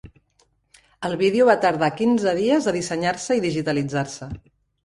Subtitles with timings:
[1.09, 4.33] El vídeo va tardar quinze dies a dissenyar-se i digitalitzar-se.